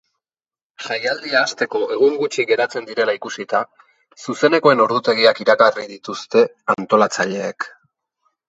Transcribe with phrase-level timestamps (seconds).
[0.83, 3.61] Jaialdia hasteko egun gutxi geratzen direla ikusita,
[4.25, 6.45] zuzenekoen ordutegiak iragarri dituzte
[6.77, 7.71] antolatzaileek.